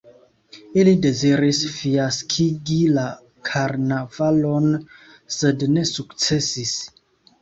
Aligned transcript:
Ili 0.83 0.93
deziris 1.03 1.59
fiaskigi 1.73 2.79
la 2.95 3.05
karnavalon, 3.49 4.67
sed 5.37 5.67
ne 5.77 5.85
sukcesis. 5.95 6.75